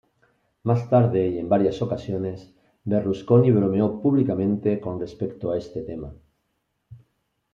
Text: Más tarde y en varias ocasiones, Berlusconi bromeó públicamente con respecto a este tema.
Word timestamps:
Más 0.63 0.89
tarde 0.89 1.27
y 1.27 1.37
en 1.37 1.47
varias 1.47 1.79
ocasiones, 1.83 2.51
Berlusconi 2.85 3.51
bromeó 3.51 4.01
públicamente 4.01 4.79
con 4.81 4.99
respecto 4.99 5.51
a 5.51 5.59
este 5.59 5.83
tema. 5.83 6.11